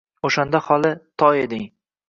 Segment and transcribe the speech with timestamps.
[0.29, 1.65] O‘shanda hali toy eding.